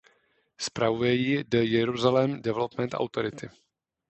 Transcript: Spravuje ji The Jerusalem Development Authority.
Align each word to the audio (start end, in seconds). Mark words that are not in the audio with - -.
Spravuje 0.67 1.11
ji 1.19 1.35
The 1.43 1.61
Jerusalem 1.73 2.41
Development 2.41 2.93
Authority. 2.95 3.47